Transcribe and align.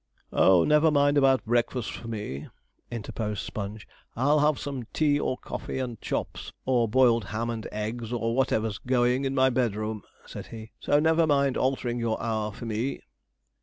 'Oh, 0.33 0.63
never 0.63 0.89
mind 0.89 1.15
about 1.15 1.45
breakfast 1.45 1.91
for 1.91 2.07
me,' 2.07 2.47
interposed 2.89 3.45
Sponge, 3.45 3.87
'I'll 4.15 4.39
have 4.39 4.57
some 4.57 4.87
tea 4.93 5.19
or 5.19 5.37
coffee 5.37 5.77
and 5.77 6.01
chops, 6.01 6.51
or 6.65 6.87
boiled 6.87 7.25
ham 7.25 7.51
and 7.51 7.67
eggs, 7.71 8.11
or 8.11 8.35
whatever's 8.35 8.79
going, 8.79 9.25
in 9.25 9.35
my 9.35 9.51
bedroom,' 9.51 10.01
said 10.25 10.47
he; 10.47 10.71
'so 10.79 10.99
never 10.99 11.27
mind 11.27 11.55
altering 11.55 11.99
your 11.99 12.19
hour 12.19 12.51
for 12.51 12.65
me.' 12.65 13.01